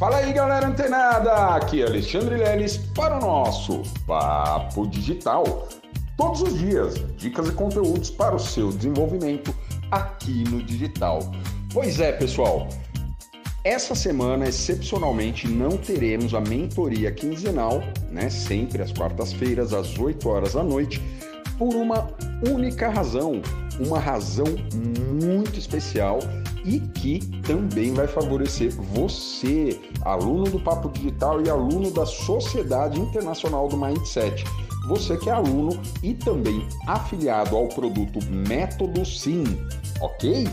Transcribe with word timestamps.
Fala 0.00 0.16
aí, 0.16 0.32
galera 0.32 0.66
antenada! 0.66 1.30
Aqui 1.56 1.82
é 1.82 1.84
Alexandre 1.84 2.36
Leles 2.36 2.78
para 2.78 3.18
o 3.18 3.20
nosso 3.20 3.82
Papo 4.06 4.86
Digital. 4.86 5.68
Todos 6.16 6.40
os 6.40 6.58
dias, 6.58 6.94
dicas 7.18 7.50
e 7.50 7.52
conteúdos 7.52 8.08
para 8.08 8.34
o 8.34 8.38
seu 8.38 8.72
desenvolvimento 8.72 9.54
aqui 9.90 10.42
no 10.48 10.62
digital. 10.62 11.20
Pois 11.70 12.00
é, 12.00 12.12
pessoal, 12.12 12.66
essa 13.62 13.94
semana, 13.94 14.48
excepcionalmente, 14.48 15.46
não 15.46 15.76
teremos 15.76 16.32
a 16.32 16.40
mentoria 16.40 17.12
quinzenal, 17.12 17.82
né? 18.10 18.30
Sempre 18.30 18.80
às 18.80 18.92
quartas-feiras, 18.92 19.74
às 19.74 19.98
8 19.98 20.26
horas 20.26 20.54
da 20.54 20.62
noite, 20.62 20.98
por 21.58 21.74
uma 21.74 22.08
única 22.50 22.88
razão, 22.88 23.42
uma 23.80 23.98
razão 23.98 24.46
muito 25.22 25.58
especial 25.58 26.20
e 26.64 26.80
que 26.80 27.20
também 27.42 27.94
vai 27.94 28.06
favorecer 28.06 28.72
você, 28.72 29.80
aluno 30.02 30.44
do 30.44 30.60
Papo 30.60 30.90
Digital 30.90 31.42
e 31.42 31.48
aluno 31.48 31.90
da 31.90 32.04
Sociedade 32.04 33.00
Internacional 33.00 33.68
do 33.68 33.76
Mindset. 33.76 34.44
Você 34.86 35.16
que 35.16 35.30
é 35.30 35.32
aluno 35.32 35.80
e 36.02 36.14
também 36.14 36.66
afiliado 36.86 37.56
ao 37.56 37.68
produto 37.68 38.18
Método 38.26 39.04
Sim, 39.04 39.44
ok? 40.00 40.48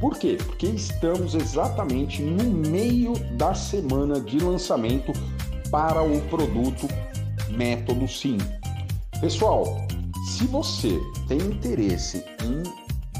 Por 0.00 0.18
quê? 0.18 0.38
Porque 0.44 0.66
estamos 0.66 1.34
exatamente 1.34 2.22
no 2.22 2.44
meio 2.68 3.14
da 3.36 3.54
semana 3.54 4.20
de 4.20 4.38
lançamento 4.38 5.12
para 5.70 6.02
o 6.02 6.20
produto 6.22 6.88
Método 7.50 8.08
Sim. 8.08 8.38
Pessoal, 9.20 9.64
se 10.24 10.46
você 10.46 11.00
tem 11.28 11.38
interesse 11.38 12.24
em 12.42 12.62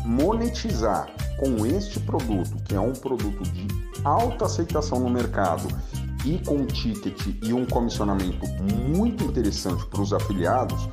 monetizar 0.07 1.09
com 1.39 1.67
este 1.67 2.01
produto, 2.01 2.57
que 2.65 2.75
é 2.75 2.81
um 2.81 2.93
produto 2.93 3.43
de 3.51 3.69
alta 4.03 4.47
aceitação 4.47 4.99
no 5.01 5.11
mercado 5.11 5.69
e 6.25 6.39
com 6.39 6.57
um 6.57 6.67
ticket 6.67 7.27
e 7.43 7.53
um 7.53 7.67
comissionamento 7.67 8.47
muito 8.97 9.25
interessante 9.25 9.85
para 9.87 10.01
os 10.01 10.15
afiliados, 10.15 10.89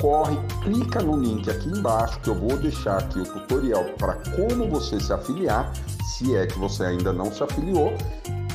corre, 0.00 0.36
clica 0.62 1.02
no 1.02 1.16
link 1.20 1.50
aqui 1.50 1.68
embaixo 1.68 2.20
que 2.20 2.30
eu 2.30 2.34
vou 2.36 2.56
deixar 2.56 2.98
aqui 2.98 3.18
o 3.18 3.24
tutorial 3.24 3.84
para 3.98 4.14
como 4.36 4.68
você 4.68 5.00
se 5.00 5.12
afiliar, 5.12 5.72
se 6.04 6.36
é 6.36 6.46
que 6.46 6.58
você 6.58 6.84
ainda 6.84 7.12
não 7.12 7.32
se 7.32 7.42
afiliou, 7.42 7.92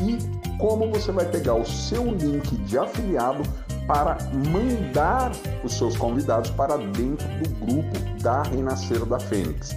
e 0.02 0.18
como 0.58 0.90
você 0.90 1.12
vai 1.12 1.26
pegar 1.26 1.56
o 1.56 1.66
seu 1.66 2.14
link 2.14 2.56
de 2.58 2.78
afiliado 2.78 3.44
para 3.90 4.20
mandar 4.54 5.32
os 5.64 5.74
seus 5.74 5.98
convidados 5.98 6.52
para 6.52 6.78
dentro 6.78 7.28
do 7.40 7.66
grupo 7.66 8.22
da 8.22 8.44
Renascer 8.44 9.04
da 9.04 9.20
Fênix, 9.20 9.76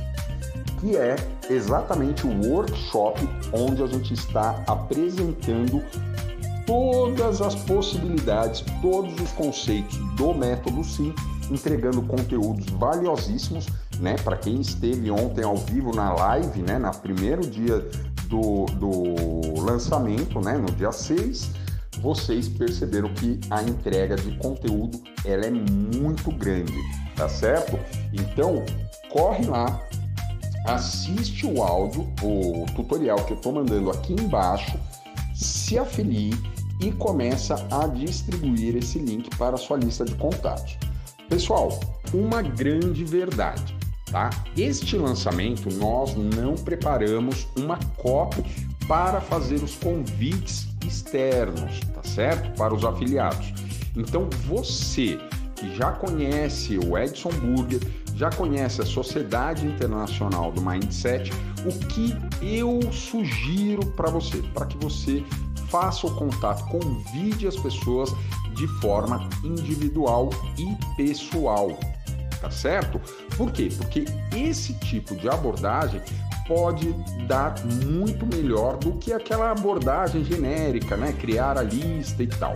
que 0.79 0.99
é 0.99 1.17
exatamente 1.49 2.27
o 2.27 2.47
workshop 2.47 3.27
onde 3.55 3.83
a 3.83 3.87
gente 3.87 4.13
está 4.13 4.63
apresentando 4.67 5.83
todas 6.67 7.41
as 7.41 7.55
possibilidades, 7.55 8.63
todos 8.83 9.19
os 9.19 9.33
conceitos 9.33 9.97
do 10.15 10.35
método 10.35 10.85
Sim 10.85 11.15
entregando 11.51 12.03
conteúdos 12.03 12.67
valiosíssimos, 12.67 13.67
né? 13.99 14.17
Para 14.25 14.37
quem 14.37 14.61
esteve 14.61 15.11
ontem 15.11 15.45
ao 15.45 15.57
vivo 15.57 15.95
na 15.95 16.13
live, 16.13 16.63
né? 16.63 16.79
Na 16.79 16.91
primeiro 16.91 17.43
dia 17.43 17.79
do, 18.27 18.67
do 18.77 19.61
lançamento, 19.61 20.41
né? 20.41 20.57
No 20.57 20.71
dia 20.73 20.93
6, 20.93 21.51
vocês 22.03 22.49
perceberam 22.49 23.15
que 23.15 23.39
a 23.49 23.63
entrega 23.63 24.17
de 24.17 24.37
conteúdo 24.39 25.01
ela 25.25 25.47
é 25.47 25.51
muito 25.51 26.33
grande, 26.33 26.75
tá 27.17 27.29
certo? 27.29 27.79
Então, 28.13 28.65
corre 29.09 29.47
lá, 29.47 29.81
assiste 30.67 31.47
o 31.47 31.63
áudio, 31.63 32.13
o 32.23 32.67
tutorial 32.75 33.25
que 33.25 33.33
eu 33.33 33.37
estou 33.37 33.53
mandando 33.53 33.91
aqui 33.91 34.15
embaixo, 34.15 34.77
se 35.33 35.79
afilie 35.79 36.35
e 36.81 36.91
começa 36.91 37.55
a 37.71 37.87
distribuir 37.87 38.77
esse 38.77 38.99
link 38.99 39.31
para 39.37 39.55
a 39.55 39.59
sua 39.59 39.77
lista 39.77 40.05
de 40.05 40.15
contatos. 40.17 40.77
Pessoal, 41.29 41.79
uma 42.13 42.43
grande 42.43 43.05
verdade, 43.05 43.77
tá? 44.11 44.29
Este 44.57 44.97
lançamento 44.97 45.73
nós 45.77 46.15
não 46.17 46.57
preparamos 46.57 47.47
uma 47.57 47.79
copy 47.97 48.43
para 48.87 49.21
fazer 49.21 49.63
os 49.63 49.75
convites 49.77 50.67
externos, 50.87 51.81
tá 51.95 52.03
certo? 52.03 52.57
Para 52.57 52.75
os 52.75 52.85
afiliados. 52.85 53.53
Então 53.97 54.29
você 54.47 55.19
que 55.57 55.75
já 55.77 55.93
conhece 55.93 56.79
o 56.79 56.99
Edson 56.99 57.31
Burger, 57.31 57.81
já 58.17 58.31
conhece 58.31 58.83
a 58.83 58.87
Sociedade 58.87 59.67
Internacional 59.67 60.51
do 60.51 60.61
Mindset, 60.61 61.33
o 61.65 61.87
que 61.87 62.17
eu 62.43 62.81
sugiro 62.93 63.87
para 63.93 64.11
você, 64.11 64.39
para 64.55 64.67
que 64.67 64.77
você 64.77 65.25
faça 65.69 66.07
o 66.07 66.15
contato, 66.15 66.65
convide 66.67 67.47
as 67.47 67.57
pessoas 67.57 68.13
de 68.55 68.67
forma 68.81 69.29
individual 69.43 70.31
e 70.59 70.77
pessoal, 70.97 71.79
tá 72.41 72.51
certo? 72.51 73.01
Por 73.37 73.51
quê? 73.53 73.71
Porque 73.77 74.05
esse 74.37 74.75
tipo 74.81 75.17
de 75.17 75.29
abordagem 75.29 76.03
pode 76.55 76.93
dar 77.27 77.55
muito 77.87 78.27
melhor 78.27 78.77
do 78.77 78.93
que 78.93 79.11
aquela 79.11 79.51
abordagem 79.51 80.23
genérica, 80.23 80.99
né? 80.99 81.15
Criar 81.19 81.57
a 81.57 81.63
lista 81.63 82.23
e 82.23 82.27
tal. 82.27 82.55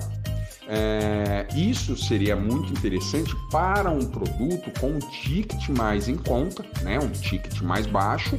É, 0.69 1.47
isso 1.57 1.97
seria 1.97 2.37
muito 2.37 2.71
interessante 2.73 3.35
para 3.51 3.89
um 3.89 4.05
produto 4.05 4.71
com 4.79 4.89
um 4.89 4.99
ticket 4.99 5.71
mais 5.71 6.09
em 6.09 6.17
conta, 6.17 6.63
né? 6.83 6.99
Um 6.99 7.09
ticket 7.09 7.63
mais 7.63 7.87
baixo 7.87 8.39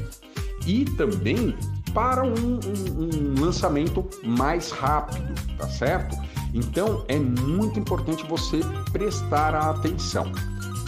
e 0.68 0.86
também 0.86 1.56
para 1.92 2.24
um, 2.24 2.60
um, 2.60 3.38
um 3.40 3.42
lançamento 3.42 4.06
mais 4.24 4.70
rápido, 4.70 5.34
tá 5.58 5.68
certo? 5.68 6.16
Então 6.54 7.04
é 7.08 7.18
muito 7.18 7.80
importante 7.80 8.24
você 8.28 8.60
prestar 8.92 9.56
atenção. 9.56 10.32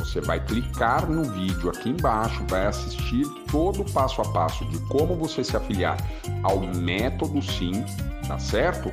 Você 0.09 0.21
vai 0.21 0.43
clicar 0.43 1.07
no 1.07 1.23
vídeo 1.23 1.69
aqui 1.69 1.89
embaixo, 1.89 2.43
vai 2.49 2.65
assistir 2.65 3.27
todo 3.51 3.83
o 3.83 3.91
passo 3.91 4.19
a 4.21 4.25
passo 4.29 4.65
de 4.65 4.79
como 4.87 5.15
você 5.15 5.43
se 5.43 5.55
afiliar 5.55 5.97
ao 6.41 6.59
método 6.61 7.39
Sim, 7.43 7.85
tá 8.27 8.39
certo? 8.39 8.91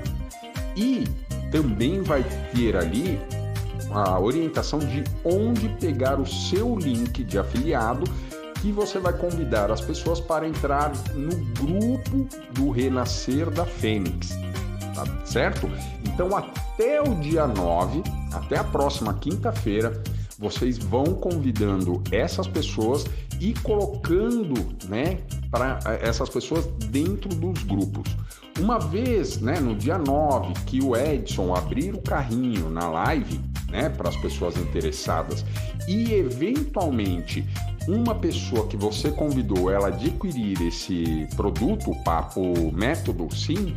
E 0.77 1.05
também 1.51 2.03
vai 2.03 2.23
ter 2.55 2.77
ali 2.77 3.19
a 3.91 4.21
orientação 4.21 4.79
de 4.79 5.05
onde 5.25 5.71
pegar 5.81 6.21
o 6.21 6.27
seu 6.27 6.77
link 6.77 7.25
de 7.25 7.39
afiliado 7.39 8.05
que 8.61 8.71
você 8.71 8.99
vai 8.99 9.15
convidar 9.15 9.71
as 9.71 9.81
pessoas 9.81 10.21
para 10.21 10.47
entrar 10.47 10.93
no 11.15 11.35
grupo 11.55 12.29
do 12.53 12.71
Renascer 12.71 13.49
da 13.51 13.65
Fênix, 13.65 14.37
tá 14.95 15.07
certo? 15.25 15.67
Então, 16.05 16.37
até 16.37 17.01
o 17.01 17.15
dia 17.15 17.47
9, 17.47 18.03
até 18.35 18.59
a 18.59 18.65
próxima 18.65 19.15
quinta-feira, 19.15 20.03
vocês 20.39 20.79
vão 20.79 21.05
convidando 21.05 22.03
essas 22.13 22.47
pessoas 22.47 23.05
e 23.41 23.55
colocando, 23.55 24.55
né, 24.89 25.21
para 25.51 25.79
eh, 25.87 26.09
essas 26.09 26.29
pessoas 26.29 26.67
dentro 26.91 27.29
dos 27.29 27.63
grupos. 27.63 28.17
Uma 28.59 28.79
vez, 28.79 29.39
né, 29.41 29.61
no 29.61 29.75
dia 29.75 29.99
9, 29.99 30.55
que 30.67 30.83
o 30.83 30.97
Edson 30.97 31.55
abrir 31.55 31.95
o 31.95 32.01
carrinho 32.01 32.71
na 32.71 32.89
live, 32.89 33.41
né, 33.71 33.89
para 33.89 34.09
as 34.09 34.17
pessoas 34.17 34.57
interessadas 34.57 35.45
e 35.87 36.13
eventualmente 36.13 37.45
uma 37.89 38.15
pessoa 38.15 38.67
que 38.67 38.77
você 38.77 39.11
convidou 39.11 39.71
ela 39.71 39.89
adquirir 39.89 40.61
esse 40.63 41.27
produto, 41.37 41.93
o 42.37 42.73
método 42.73 43.29
sim, 43.35 43.77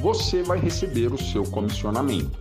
você 0.00 0.42
vai 0.42 0.58
receber 0.58 1.12
o 1.12 1.18
seu 1.18 1.44
comissionamento, 1.44 2.38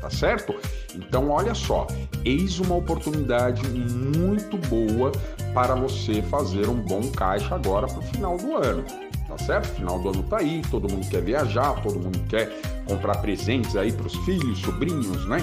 tá 0.00 0.10
certo? 0.10 0.54
Então, 0.94 1.30
olha 1.30 1.54
só, 1.54 1.86
eis 2.24 2.58
uma 2.58 2.76
oportunidade 2.76 3.66
muito 3.68 4.56
boa 4.68 5.12
para 5.52 5.74
você 5.74 6.22
fazer 6.22 6.68
um 6.68 6.76
bom 6.76 7.02
caixa 7.10 7.54
agora 7.54 7.86
para 7.86 7.98
o 7.98 8.02
final 8.02 8.36
do 8.36 8.56
ano, 8.56 8.84
tá 9.28 9.38
certo? 9.38 9.68
Final 9.74 9.98
do 10.00 10.08
ano 10.10 10.22
tá 10.24 10.38
aí, 10.38 10.62
todo 10.70 10.90
mundo 10.90 11.08
quer 11.08 11.22
viajar, 11.22 11.80
todo 11.82 11.98
mundo 11.98 12.18
quer 12.28 12.50
comprar 12.88 13.18
presentes 13.18 13.76
aí 13.76 13.92
para 13.92 14.06
os 14.06 14.14
filhos, 14.24 14.58
sobrinhos, 14.60 15.28
né? 15.28 15.38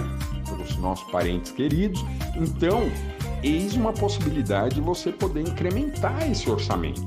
Para 0.45 0.61
os 0.61 0.77
nossos 0.77 1.09
parentes 1.11 1.51
queridos. 1.51 2.03
Então, 2.35 2.89
eis 3.43 3.73
uma 3.75 3.93
possibilidade 3.93 4.75
de 4.75 4.81
você 4.81 5.11
poder 5.11 5.41
incrementar 5.41 6.29
esse 6.29 6.49
orçamento, 6.49 7.05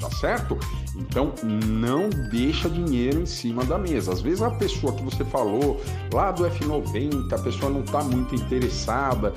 tá 0.00 0.10
certo? 0.10 0.58
Então 0.94 1.32
não 1.44 2.10
deixa 2.30 2.68
dinheiro 2.68 3.22
em 3.22 3.26
cima 3.26 3.64
da 3.64 3.78
mesa. 3.78 4.12
Às 4.12 4.20
vezes 4.20 4.42
a 4.42 4.50
pessoa 4.50 4.92
que 4.92 5.02
você 5.02 5.24
falou 5.24 5.80
lá 6.12 6.30
do 6.30 6.44
F90, 6.44 7.32
a 7.32 7.38
pessoa 7.38 7.70
não 7.70 7.80
está 7.80 8.02
muito 8.02 8.34
interessada 8.34 9.32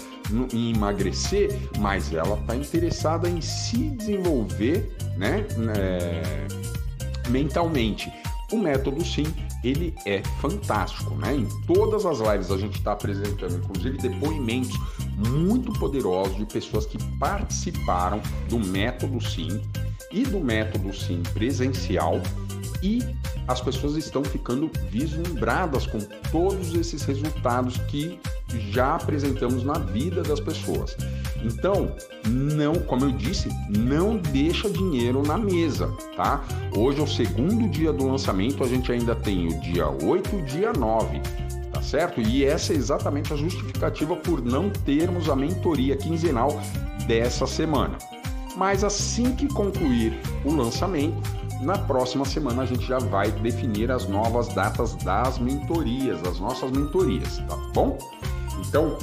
em 0.53 0.75
emagrecer, 0.75 1.57
mas 1.79 2.13
ela 2.13 2.37
está 2.39 2.55
interessada 2.55 3.29
em 3.29 3.39
se 3.39 3.89
desenvolver, 3.91 4.95
né, 5.17 5.45
é, 5.77 6.47
mentalmente. 7.29 8.11
O 8.51 8.57
método 8.57 9.03
sim, 9.03 9.25
ele 9.63 9.95
é 10.05 10.21
fantástico, 10.39 11.15
né? 11.15 11.35
Em 11.35 11.47
todas 11.65 12.05
as 12.05 12.19
lives 12.19 12.51
a 12.51 12.57
gente 12.57 12.77
está 12.77 12.91
apresentando, 12.91 13.55
inclusive 13.55 13.97
depoimentos 13.97 14.77
muito 15.17 15.73
poderosos 15.79 16.37
de 16.37 16.45
pessoas 16.45 16.85
que 16.85 16.97
participaram 17.17 18.21
do 18.47 18.59
método 18.59 19.19
sim 19.19 19.61
e 20.15 20.23
do 20.23 20.39
método 20.39 20.95
sim 20.95 21.21
presencial 21.33 22.21
e 22.81 23.03
as 23.47 23.61
pessoas 23.61 23.95
estão 23.95 24.23
ficando 24.23 24.71
vislumbradas 24.89 25.85
com 25.85 25.99
todos 26.31 26.73
esses 26.73 27.03
resultados 27.03 27.77
que 27.89 28.19
já 28.71 28.95
apresentamos 28.95 29.63
na 29.63 29.73
vida 29.73 30.23
das 30.23 30.39
pessoas. 30.39 30.95
Então, 31.43 31.95
não, 32.27 32.75
como 32.75 33.05
eu 33.05 33.11
disse, 33.11 33.49
não 33.69 34.17
deixa 34.17 34.69
dinheiro 34.69 35.21
na 35.21 35.37
mesa, 35.37 35.91
tá? 36.15 36.43
Hoje 36.75 36.99
é 36.99 37.03
o 37.03 37.07
segundo 37.07 37.69
dia 37.69 37.93
do 37.93 38.07
lançamento, 38.07 38.63
a 38.63 38.67
gente 38.67 38.91
ainda 38.91 39.13
tem 39.13 39.47
o 39.47 39.59
dia 39.59 39.87
8 39.87 40.35
e 40.35 40.39
o 40.39 40.45
dia 40.45 40.73
9, 40.73 41.21
tá 41.71 41.81
certo? 41.83 42.19
E 42.21 42.43
essa 42.43 42.73
é 42.73 42.75
exatamente 42.75 43.31
a 43.31 43.35
justificativa 43.35 44.15
por 44.15 44.43
não 44.43 44.69
termos 44.69 45.29
a 45.29 45.35
mentoria 45.35 45.95
quinzenal 45.95 46.59
dessa 47.05 47.45
semana. 47.45 47.97
Mas 48.55 48.83
assim 48.83 49.35
que 49.35 49.47
concluir 49.47 50.19
o 50.43 50.53
lançamento, 50.53 51.21
na 51.61 51.77
próxima 51.77 52.25
semana 52.25 52.63
a 52.63 52.65
gente 52.65 52.85
já 52.85 52.99
vai 52.99 53.31
definir 53.31 53.91
as 53.91 54.07
novas 54.07 54.47
datas 54.49 54.95
das 54.95 55.39
mentorias, 55.39 56.21
das 56.21 56.39
nossas 56.39 56.71
mentorias, 56.71 57.37
tá 57.47 57.57
bom? 57.73 57.97
Então, 58.67 58.97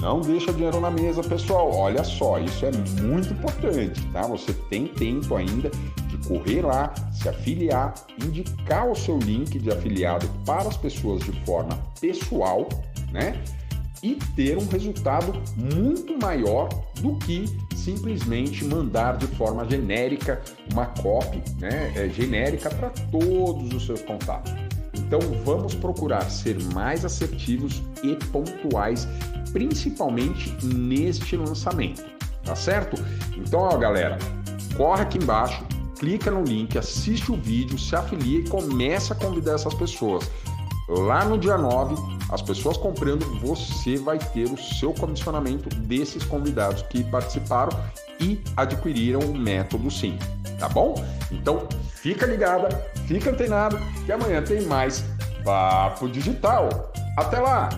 não 0.00 0.20
deixa 0.20 0.52
dinheiro 0.52 0.80
na 0.80 0.90
mesa, 0.90 1.22
pessoal. 1.22 1.74
Olha 1.74 2.04
só, 2.04 2.38
isso 2.38 2.64
é 2.64 2.70
muito 3.02 3.32
importante, 3.32 4.00
tá? 4.12 4.22
Você 4.22 4.52
tem 4.52 4.86
tempo 4.86 5.34
ainda 5.34 5.70
de 6.06 6.18
correr 6.28 6.62
lá, 6.62 6.92
se 7.12 7.28
afiliar, 7.28 7.94
indicar 8.22 8.88
o 8.88 8.94
seu 8.94 9.18
link 9.18 9.58
de 9.58 9.70
afiliado 9.70 10.28
para 10.44 10.68
as 10.68 10.76
pessoas 10.76 11.22
de 11.22 11.32
forma 11.44 11.76
pessoal, 12.00 12.68
né? 13.10 13.42
E 14.02 14.14
ter 14.36 14.56
um 14.56 14.66
resultado 14.68 15.32
muito 15.56 16.16
maior 16.16 16.68
do 17.00 17.16
que 17.16 17.44
simplesmente 17.78 18.64
mandar 18.64 19.16
de 19.16 19.26
forma 19.28 19.68
genérica 19.68 20.40
uma 20.72 20.86
copy, 20.86 21.42
né? 21.58 21.92
É, 21.96 22.08
genérica 22.08 22.68
para 22.70 22.90
todos 23.10 23.72
os 23.72 23.86
seus 23.86 24.02
contatos. 24.02 24.52
Então 24.94 25.20
vamos 25.44 25.74
procurar 25.74 26.28
ser 26.30 26.62
mais 26.74 27.04
assertivos 27.04 27.82
e 28.02 28.14
pontuais 28.26 29.08
principalmente 29.52 30.54
neste 30.62 31.36
lançamento, 31.36 32.04
tá 32.44 32.54
certo? 32.54 33.02
Então, 33.36 33.60
ó, 33.60 33.76
galera, 33.78 34.18
corre 34.76 35.02
aqui 35.02 35.18
embaixo, 35.18 35.64
clica 35.98 36.30
no 36.30 36.42
link, 36.42 36.76
assiste 36.76 37.32
o 37.32 37.36
vídeo, 37.36 37.78
se 37.78 37.96
afilia 37.96 38.40
e 38.40 38.48
começa 38.48 39.14
a 39.14 39.16
convidar 39.16 39.54
essas 39.54 39.74
pessoas. 39.74 40.30
Lá 40.88 41.24
no 41.24 41.36
dia 41.36 41.58
9, 41.58 41.94
as 42.30 42.40
pessoas 42.40 42.78
comprando, 42.78 43.24
você 43.40 43.96
vai 43.98 44.18
ter 44.18 44.44
o 44.44 44.56
seu 44.56 44.94
comissionamento 44.94 45.68
desses 45.68 46.24
convidados 46.24 46.80
que 46.82 47.04
participaram 47.04 47.78
e 48.18 48.40
adquiriram 48.56 49.20
o 49.20 49.36
método 49.36 49.90
sim, 49.90 50.18
tá 50.58 50.68
bom? 50.68 50.94
Então, 51.30 51.68
fica 51.90 52.24
ligada, 52.24 52.68
fica 53.06 53.30
antenado 53.30 53.78
que 54.06 54.12
amanhã 54.12 54.42
tem 54.42 54.62
mais 54.62 55.04
Papo 55.44 56.08
Digital. 56.08 56.92
Até 57.18 57.38
lá! 57.38 57.68